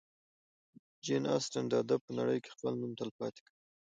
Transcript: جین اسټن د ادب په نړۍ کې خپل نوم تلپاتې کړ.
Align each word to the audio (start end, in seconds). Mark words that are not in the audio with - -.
جین 1.03 1.23
اسټن 1.35 1.63
د 1.69 1.73
ادب 1.83 1.99
په 2.05 2.11
نړۍ 2.19 2.37
کې 2.43 2.53
خپل 2.55 2.73
نوم 2.81 2.91
تلپاتې 2.99 3.41
کړ. 3.45 3.55